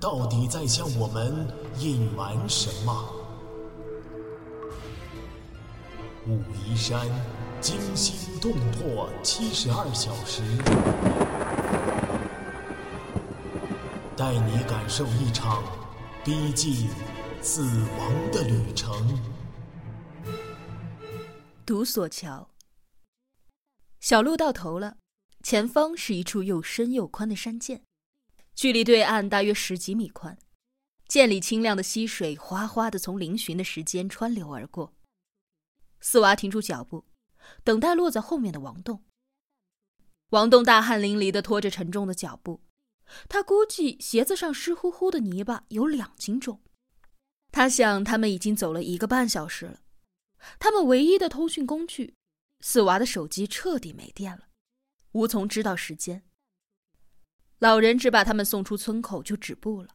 [0.00, 1.46] 到底在向我们
[1.78, 3.14] 隐瞒什么？
[6.26, 7.06] 武夷山
[7.60, 10.42] 惊心动魄七十二小时，
[14.16, 15.64] 带你感受一场
[16.24, 16.88] 逼近
[17.40, 17.62] 死
[17.98, 19.18] 亡的旅程。
[21.66, 22.50] 独索桥，
[24.00, 24.98] 小路到头了，
[25.42, 27.80] 前方是一处又深又宽的山涧，
[28.58, 30.36] 距离对岸大约十几米宽。
[31.06, 34.96] 涧里清亮的溪水哗哗的从嶙峋的石间穿流而过。
[36.00, 37.04] 四娃停住脚步，
[37.62, 39.04] 等待落在后面的王栋。
[40.30, 42.64] 王栋大汗淋漓的拖着沉重的脚步，
[43.28, 46.60] 他估计鞋子上湿乎乎的泥巴有两斤重。
[47.52, 49.82] 他想，他们已经走了一个半小时了，
[50.58, 52.16] 他们唯一的通讯工具——
[52.58, 54.48] 四娃的手机彻底没电了，
[55.12, 56.24] 无从知道时间。
[57.58, 59.90] 老人只把他们送出村口就止步了，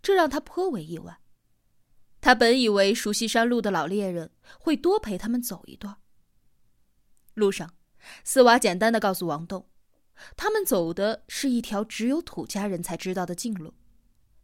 [0.00, 1.18] 这让他颇为意外。
[2.20, 5.96] 他本以为熟悉山路的老猎人会多陪他们走一段。
[7.34, 7.74] 路上，
[8.22, 9.66] 四娃简单的告诉王栋，
[10.36, 13.74] 他们走的是一条只有土家人才知道的近路，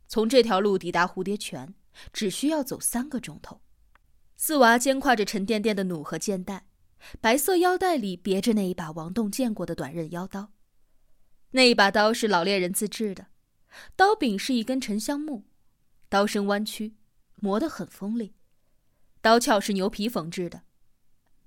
[0.08, 1.72] 从这条路抵达蝴蝶泉
[2.12, 3.60] 只需要走三个钟头。
[4.36, 6.66] 四娃肩挎着沉甸甸的弩和箭袋，
[7.20, 10.50] 白色腰带里别着那一把王栋见过的短刃腰刀，
[11.50, 13.26] 那一把刀是老猎人自制的，
[13.96, 15.44] 刀柄是一根沉香木，
[16.08, 16.94] 刀身弯曲。
[17.40, 18.34] 磨得很锋利，
[19.20, 20.62] 刀鞘是牛皮缝制的。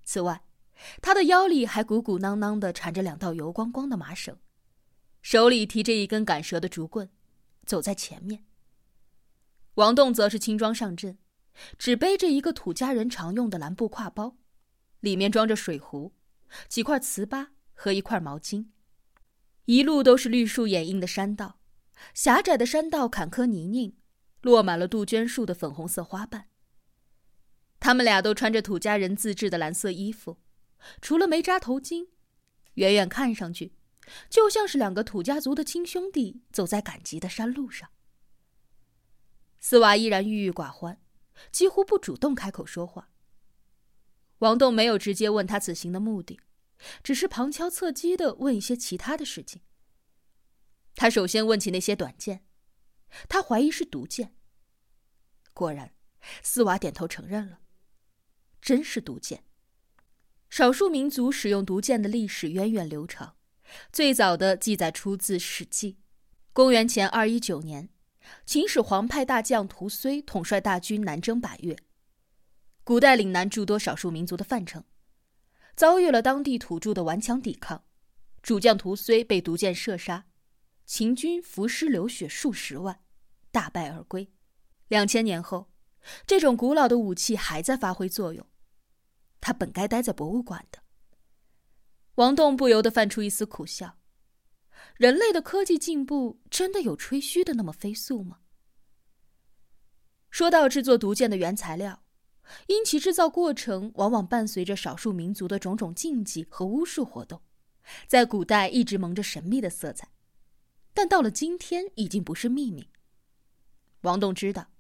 [0.06, 0.46] 此外，
[1.02, 4.38] 他的腰里还鼓鼓囊囊的缠着两道油光光的麻绳，
[5.22, 7.10] 手里提着一根赶蛇的竹棍，
[7.66, 8.46] 走在前面。
[9.74, 11.18] 王栋则是轻装上阵，
[11.78, 14.38] 只背着一个土家人常用的蓝布挎包，
[15.02, 16.14] 里面装着水壶、
[16.70, 18.68] 几块糍粑和一块毛巾。
[19.66, 21.60] 一路都是绿树掩映的山道，
[22.14, 23.96] 狭窄的山道坎坷泥泞。
[24.42, 26.48] 落满了杜鹃树的粉红色花瓣。
[27.80, 30.40] 他们俩都穿着土家人自制的蓝色衣服，
[31.00, 32.08] 除了没扎头巾，
[32.74, 33.74] 远远看上去，
[34.32, 37.90] 就像是两个土家族的亲兄弟走在赶集的山路上。
[39.60, 41.00] 四娃依然郁郁寡欢，
[41.52, 43.10] 几乎不主动开口说话。
[44.40, 46.40] 王栋没有直接问他此行的目的，
[47.04, 49.62] 只是旁敲侧击的问一些其他的事情。
[50.96, 52.46] 他首先问起那些短剑。
[53.28, 54.36] 他怀疑是毒箭。
[55.54, 55.94] 果然，
[56.42, 57.60] 四娃点头承认了，
[58.62, 59.44] 真是毒箭。
[60.50, 63.36] 少数民族使用毒箭的历史源远流长，
[63.92, 65.94] 最早的记载出自《史记》，
[66.54, 67.90] 公元前二一九年，
[68.46, 71.78] 秦始皇派大将屠睢统帅大军南征百越，
[72.84, 74.84] 古代岭南诸多少数民族的范城，
[75.76, 77.84] 遭遇了当地土著的顽强抵抗，
[78.42, 80.26] 主将屠睢被毒箭射杀。
[80.86, 83.02] 秦军浮尸流血数十万，
[83.52, 84.30] 大败而归。
[84.90, 85.72] 两千年后，
[86.28, 88.46] 这种古老的武器还在发挥作用。
[89.40, 90.80] 他本该待在博物馆的。
[92.16, 93.98] 王栋不由得泛出一丝苦笑：
[94.98, 98.40] 人类的科技进步真的有吹嘘的那么飞速吗？
[100.30, 102.01] 说到制作毒箭的原材料，
[102.68, 107.42] 因其制造过程往往伴随着少数民族的种种禁忌和巫术活动，
[108.08, 110.10] 在古代一直蒙着神秘的色彩。
[110.94, 112.90] 但到了今天，已经不是秘密。
[114.02, 114.72] 王栋知道，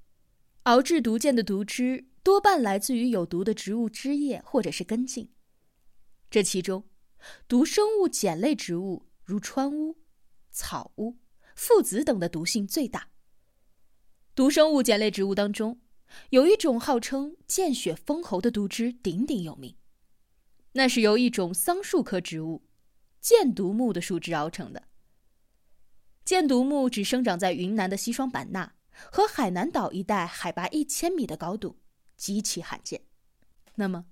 [0.64, 5.30] 熬制毒箭的毒汁多半来自于有毒的植物汁液或者是根茎，
[6.30, 6.84] 这其中，
[7.48, 9.98] 毒生物碱类植物如川乌、
[10.52, 11.18] 草乌、
[11.56, 13.09] 附子等的毒性最大。
[14.34, 15.80] 毒生物碱类植物当中，
[16.29, 19.75] 有一种号称见血封喉的毒汁鼎鼎有名，
[20.73, 22.61] 那是由一种桑树科植物
[23.19, 24.84] 箭毒木的树枝熬成的。
[26.23, 31.78] 箭毒木只生长在云南的西双版纳和海南岛一带，海拔一千米的高度，
[32.16, 33.02] 极其罕见。
[33.75, 34.05] 那么，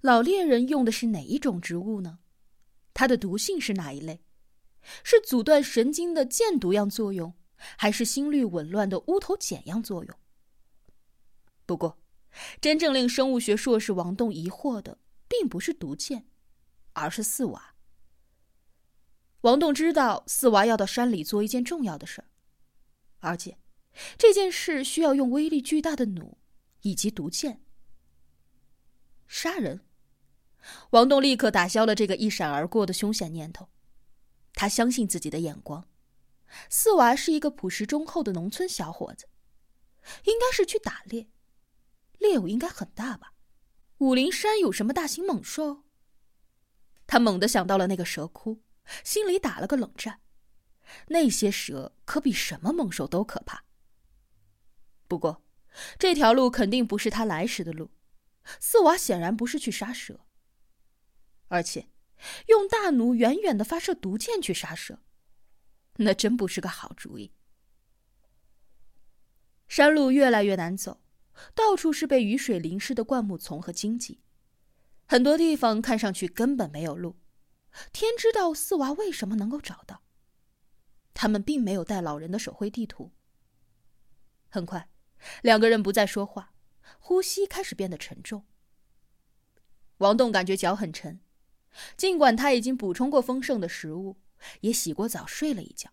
[0.00, 2.18] 老猎人用的是哪一种植物呢？
[2.92, 4.20] 它的毒性是哪一类？
[5.02, 10.16] 是阻断神经的箭毒样作用，还是心率紊乱的乌头碱样作用？
[11.66, 11.98] 不过，
[12.60, 16.26] 真正令生物学硕士王栋疑惑的，并不是毒箭，
[16.92, 17.74] 而是四娃。
[19.42, 22.28] 王栋知道四娃要到山里做一件重要的事儿，
[23.20, 23.58] 而且
[24.16, 26.38] 这件事需要用威力巨大的弩
[26.80, 27.62] 以及毒箭。
[29.26, 29.80] 杀人，
[30.90, 33.68] 王栋立刻打消了这个一闪而过的凶险念头。
[34.54, 35.88] 他相信自己的眼光，
[36.70, 39.26] 四娃是一个朴实忠厚的农村小伙子，
[40.24, 41.28] 应该是去打猎，
[42.24, 43.34] 猎物应该很大吧？
[43.98, 45.84] 武陵山有什么大型猛兽？
[47.06, 48.62] 他猛地想到了那个蛇窟，
[49.04, 50.20] 心里打了个冷战。
[51.08, 53.64] 那些蛇可比什么猛兽都可怕。
[55.06, 55.44] 不过，
[55.98, 57.90] 这条路肯定不是他来时的路。
[58.58, 60.26] 四娃显然不是去杀蛇，
[61.48, 61.88] 而且
[62.48, 64.98] 用大弩远远的发射毒箭去杀蛇，
[65.96, 67.32] 那真不是个好主意。
[69.66, 71.00] 山路越来越难走，
[71.54, 74.20] 到处是被雨水淋湿的灌木丛和荆棘，
[75.06, 77.16] 很多地方看上去根本没有路。
[77.92, 80.02] 天知道四娃为什么能够找到。
[81.12, 83.12] 他们并没有带老人的手绘地图。
[84.48, 84.88] 很快，
[85.42, 86.52] 两个人不再说话，
[86.98, 88.44] 呼吸开始变得沉重。
[89.98, 91.20] 王栋感觉脚很沉，
[91.96, 94.18] 尽管他已经补充过丰盛的食物，
[94.60, 95.90] 也洗过澡，睡了一觉，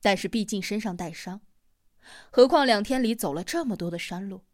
[0.00, 1.40] 但是毕竟身上带伤，
[2.30, 4.44] 何况两天里走了这么多的山路，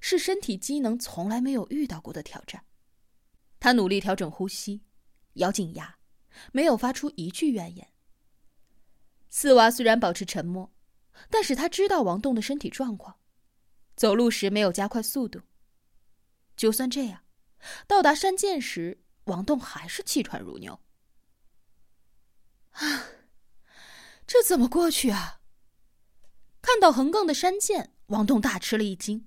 [0.00, 2.64] 是身体机能从来没有遇到过的挑战。
[3.60, 4.82] 他努力调整呼吸，
[5.34, 5.98] 咬紧牙，
[6.52, 7.88] 没有发出一句怨言。
[9.30, 10.72] 四娃虽然保持沉默，
[11.28, 13.16] 但是他知道王栋的身体状况，
[13.96, 15.40] 走路时没有加快速度。
[16.56, 17.22] 就算这样，
[17.86, 20.80] 到达山涧时，王栋还是气喘如牛。
[22.72, 23.06] 啊，
[24.26, 25.37] 这怎么过去啊？
[26.60, 29.26] 看到横亘的山涧，王栋大吃了一惊，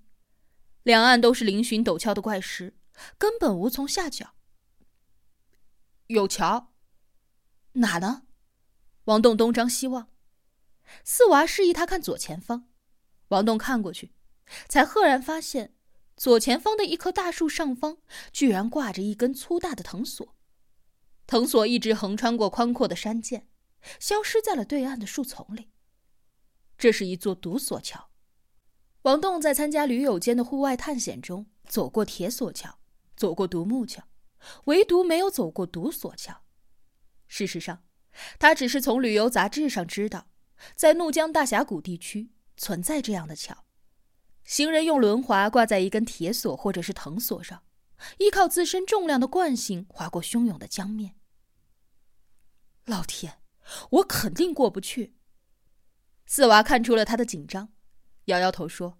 [0.83, 2.77] 两岸都是嶙峋陡峭的怪石，
[3.17, 4.35] 根本无从下脚。
[6.07, 6.73] 有桥？
[7.73, 8.23] 哪呢？
[9.05, 10.09] 王栋东张西望，
[11.03, 12.67] 四娃示意他看左前方。
[13.29, 14.11] 王栋看过去，
[14.67, 15.73] 才赫然发现，
[16.17, 17.97] 左前方的一棵大树上方
[18.33, 20.35] 居然挂着一根粗大的藤索，
[21.25, 23.47] 藤索一直横穿过宽阔的山涧，
[23.99, 25.69] 消失在了对岸的树丛里。
[26.81, 28.09] 这是一座独索桥。
[29.03, 32.79] 王栋在参加驴友间的户外探险中，走过铁索桥，
[33.15, 34.03] 走过独木桥，
[34.63, 36.41] 唯独没有走过独索桥。
[37.27, 37.83] 事实上。
[38.39, 40.27] 他只是从旅游杂志上知道，
[40.75, 43.63] 在怒江大峡谷地区存在这样的桥，
[44.43, 47.63] 行人用轮滑挂在一根铁索或者是藤索上，
[48.17, 51.15] 依靠自身重量的惯性划过汹涌的江面。
[52.83, 53.41] 老天，
[53.91, 55.15] 我肯定过不去。
[56.33, 57.73] 四娃看出了他的紧张，
[58.27, 58.97] 摇摇头说：“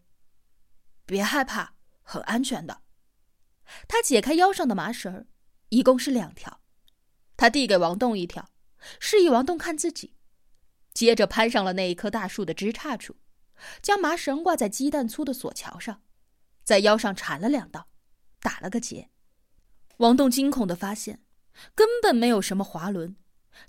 [1.07, 2.81] 别害怕，很安全的。”
[3.87, 5.25] 他解开腰上的麻绳，
[5.69, 6.59] 一共是两条，
[7.37, 8.49] 他递给王栋一条。
[8.99, 10.17] 示意王栋看自己，
[10.93, 13.15] 接着攀上了那一棵大树的枝杈处，
[13.81, 16.01] 将麻绳挂在鸡蛋粗的索桥上，
[16.65, 17.87] 在腰上缠了两道，
[18.41, 19.09] 打了个结。
[19.99, 21.23] 王栋惊恐的发现，
[21.73, 23.15] 根本没有什么滑轮，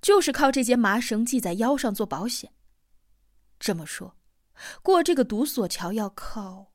[0.00, 2.52] 就是靠这节麻绳系在腰上做保险。
[3.62, 4.16] 这么说，
[4.82, 6.72] 过这个独索桥要靠……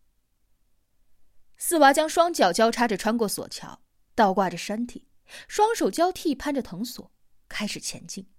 [1.58, 3.82] 四娃将双脚交叉着穿过索桥，
[4.16, 5.10] 倒挂着身体，
[5.50, 7.12] 双手交替攀着藤索。
[7.50, 8.32] 开始前进，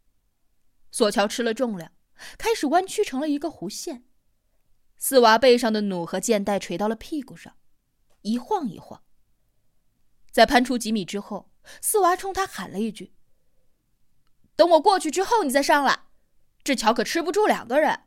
[0.90, 1.92] 索桥吃了重量，
[2.38, 4.06] 开始弯曲成了一个弧线。
[4.96, 7.54] 四娃背上的弩和箭袋垂到了屁股上，
[8.22, 9.04] 一晃一晃。
[10.30, 13.12] 在攀出几米之后，四娃冲他喊了一句
[14.56, 16.06] ：“等我过去之后，你再上来。
[16.64, 18.04] 这桥可吃不住两个人。”“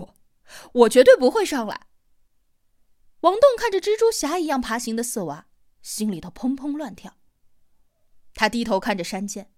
[0.00, 0.14] 不，
[0.72, 1.88] 我绝对不会上来。”
[3.20, 5.46] 王栋看着蜘蛛侠一样爬行的四娃，
[5.82, 7.16] 心里头砰砰乱跳。
[8.34, 9.52] 他低头看着山涧，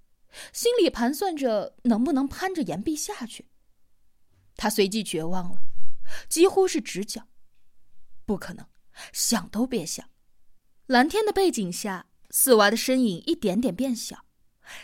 [0.53, 3.49] 心里盘算着能不能攀着岩壁下去。
[4.57, 5.62] 他随即绝望了，
[6.29, 7.29] 几乎是直叫
[8.26, 8.67] ：“不可能，
[9.12, 10.11] 想都别想！”
[10.87, 14.26] 蓝天的背景下，四娃的身影一点点变小，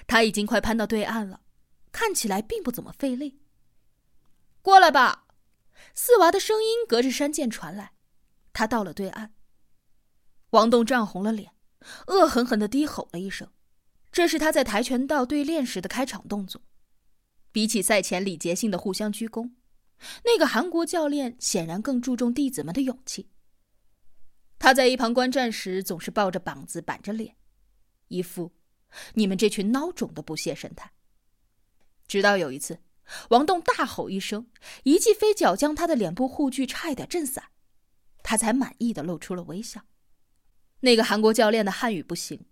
[0.07, 1.42] 他已经快攀到对岸了，
[1.92, 3.42] 看起来并不怎么费力。
[4.62, 5.26] 过来吧！
[5.94, 7.92] 四娃的声音隔着山涧传来。
[8.52, 9.30] 他到了对岸，
[10.50, 11.52] 王栋涨红了脸，
[12.08, 13.50] 恶狠狠的低吼了一声。
[14.12, 16.62] 这是他在跆拳道对练时的开场动作。
[17.52, 19.52] 比起赛前礼节性的互相鞠躬，
[20.25, 23.30] 那个韩国教练显然更注重弟子们的勇气。
[24.58, 27.37] 他在一旁观战时，总是抱着膀子板着脸，
[28.08, 28.52] 一副
[29.14, 30.92] “你们这群孬种”的不屑神态。
[32.06, 32.80] 直到有一次，
[33.31, 34.47] 王栋大吼一声，
[34.85, 37.45] 一记飞脚将他的脸部护具差一点震散，
[38.23, 39.83] 他才满意的露出了微笑。
[40.81, 42.47] 那个韩国教练的汉语不行。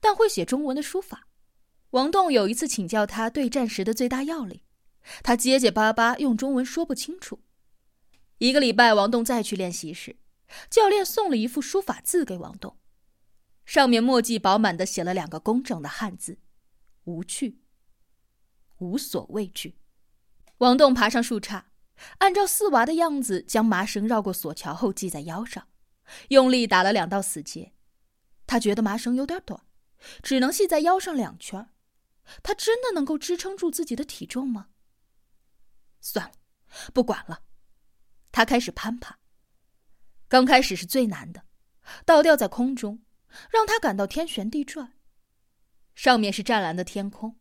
[0.00, 1.28] 但会写中文的书法，
[1.90, 4.62] 王栋有一次请教他对战时的最大要领，
[5.22, 7.42] 他结结巴巴用中文说不清楚，
[8.38, 10.16] 一个礼拜，王栋再去练习时，
[10.70, 12.78] 教练送了一副书法字给王栋，
[13.66, 16.38] 上面墨迹饱满的写了两个工整的汉字
[17.04, 17.60] ：“无惧，
[18.78, 19.76] 无所畏惧。”
[20.58, 21.64] 王栋爬上树杈，
[22.18, 25.68] 按照四娃的样子将麻绳绕过索桥后系在腰上，
[26.28, 27.72] 用力打了两道死结。
[28.46, 29.64] 他觉得麻绳有点短，
[30.22, 31.70] 只能系在腰上两圈。
[32.42, 34.68] 他真的能够支撑住自己的体重吗？
[36.00, 36.32] 算了，
[36.92, 37.42] 不管了。
[38.30, 39.18] 他开始攀爬。
[40.28, 41.44] 刚开始是最难的，
[42.04, 43.02] 倒吊在空中，
[43.50, 44.94] 让他感到天旋地转。
[45.94, 47.38] 上面是湛蓝的天空，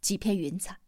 [0.00, 0.81] 几片云彩。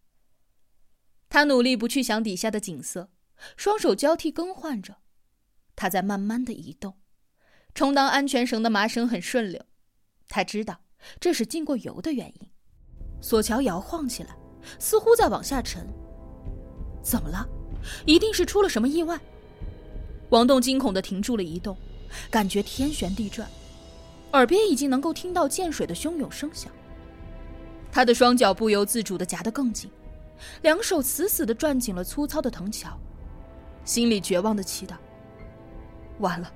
[1.35, 3.11] 他努力不去想底下的景色，
[3.57, 4.99] 双手交替更换着。
[5.75, 6.95] 他在慢慢的移动，
[7.75, 9.61] 充当安全绳的麻绳很顺溜。
[10.29, 10.83] 他知道
[11.19, 12.49] 这是进过油的原因。
[13.21, 14.37] 索桥摇晃起来，
[14.79, 15.85] 似乎在往下沉。
[17.03, 17.45] 怎么了？
[18.07, 19.21] 一定是出了什么意外。
[20.29, 21.77] 王栋惊恐的停住了移动，
[22.31, 23.51] 感觉天旋地转，
[24.35, 26.71] 耳边已经能够听到溅水的汹涌声响。
[27.91, 29.91] 他的双脚不由自主的夹得更紧，
[30.63, 32.99] 两手死死的攥紧了粗糙的藤桥，
[33.85, 34.95] 心里绝望的祈祷：
[36.19, 36.53] 完了，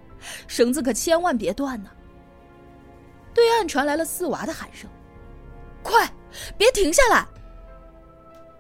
[0.47, 1.91] 绳子可千万别断呢。
[3.35, 4.89] 对岸传来了四娃的喊声
[5.83, 6.11] ：“快！”
[6.59, 7.27] 别停下来！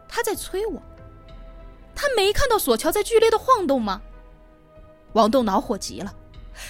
[0.09, 0.83] 他在催我。
[1.95, 4.01] 他没看到索桥在剧烈的晃动吗？
[5.15, 6.15] 王栋恼火极了，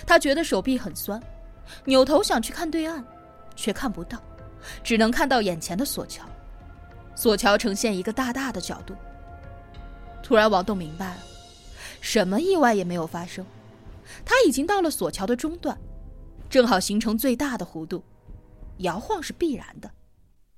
[0.07, 1.23] 他觉得手臂很酸，
[1.85, 3.05] 扭头想去看对岸，
[3.55, 4.19] 却看不到，
[4.83, 6.25] 只能看到眼前的索桥。
[7.19, 8.95] 索桥呈现一个大大的角度。
[10.23, 11.23] 突然，王栋明白了，
[12.01, 13.45] 什么意外也没有发生，
[14.25, 15.77] 他已经到了索桥的中段，
[16.49, 18.05] 正好形成最大的弧度，
[18.79, 19.93] 摇晃是必然的。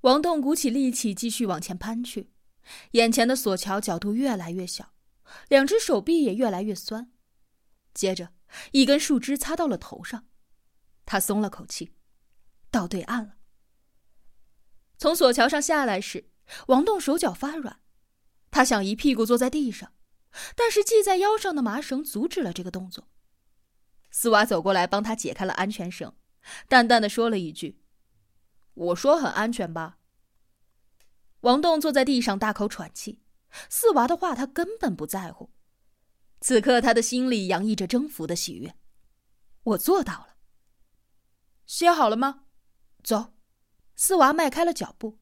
[0.02, 2.30] 王栋鼓起力气，继续往前攀去。
[2.90, 4.92] 眼前的索桥角度越来越小，
[5.48, 7.10] 两只手臂也越来越酸。
[7.94, 8.32] 接着，
[8.72, 10.26] 一根树枝擦到了头上，
[11.06, 11.94] 他松了口气，
[12.70, 13.36] 到对岸了。
[14.98, 16.26] 从索桥上下来时，
[16.66, 17.80] 王栋手脚发软，
[18.50, 19.92] 他想一屁股坐在地上，
[20.56, 23.08] 但是系在腰上的麻绳阻止了这个动作。
[24.10, 26.14] 斯瓦走过来帮他解开了安全绳，
[26.68, 27.80] 淡淡的说了一句。
[28.74, 29.98] 我说很安全吧。
[31.40, 33.22] 王栋坐在地上大口喘气，
[33.68, 35.50] 四娃的话他根本不在乎。
[36.40, 38.74] 此刻他的心里洋溢着征服的喜悦。
[39.62, 40.36] 我做到了。
[41.66, 42.46] 歇好了吗？
[43.04, 43.34] 走。
[43.94, 45.19] 四娃迈开了脚步，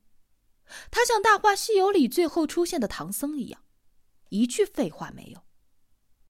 [0.90, 3.62] 他像《大话西游》里最后出现的唐僧一样，
[4.28, 5.42] 一句废话没有。